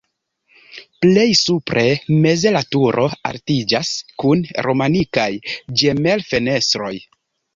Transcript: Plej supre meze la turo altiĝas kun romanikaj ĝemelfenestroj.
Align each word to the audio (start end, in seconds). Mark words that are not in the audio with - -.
Plej 1.05 1.25
supre 1.39 1.83
meze 2.23 2.53
la 2.55 2.63
turo 2.75 3.03
altiĝas 3.31 3.91
kun 4.23 4.43
romanikaj 4.69 5.29
ĝemelfenestroj. 5.83 6.93